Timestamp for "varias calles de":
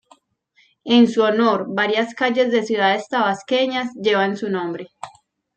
1.69-2.63